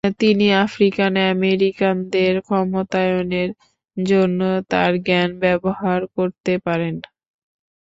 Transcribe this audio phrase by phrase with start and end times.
[0.19, 3.49] তিনি আফ্রিকান আমেরিকানদের ক্ষমতায়নের
[3.97, 4.39] জন্য
[4.71, 6.87] তার জ্ঞান ব্যবহার করতে পারে।